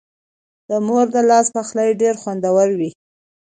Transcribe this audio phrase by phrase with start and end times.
[0.69, 2.89] د مور د لاس پخلی ډېر خوندور وي.